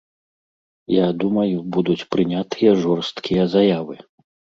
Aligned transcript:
Я 0.93 1.07
думаю, 1.23 1.57
будуць 1.75 1.97
прынятыя 2.15 2.71
жорсткія 2.87 3.43
заявы. 3.57 3.95